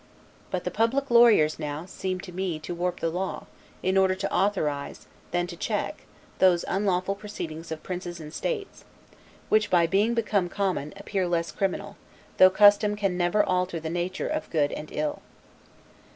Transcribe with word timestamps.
But 0.49 0.63
the 0.63 0.71
public 0.71 1.11
lawyers, 1.11 1.59
now, 1.59 1.85
seem 1.85 2.19
to 2.21 2.31
me 2.31 2.53
rather 2.53 2.63
to 2.63 2.73
warp 2.73 2.99
the 3.01 3.11
law, 3.11 3.45
in 3.83 3.99
order 3.99 4.15
to 4.15 4.33
authorize, 4.33 5.05
than 5.29 5.45
to 5.45 5.55
check, 5.55 6.07
those 6.39 6.65
unlawful 6.67 7.13
proceedings 7.13 7.71
of 7.71 7.83
princes 7.83 8.19
and 8.19 8.33
states; 8.33 8.83
which, 9.49 9.69
by 9.69 9.85
being 9.85 10.15
become 10.15 10.49
common, 10.49 10.91
appear 10.97 11.27
less 11.27 11.51
criminal, 11.51 11.97
though 12.37 12.49
custom 12.49 12.95
can 12.95 13.15
never 13.15 13.43
alter 13.43 13.79
the 13.79 13.91
nature 13.91 14.27
of 14.27 14.49
good 14.49 14.71
and 14.71 14.91
ill. 14.91 15.21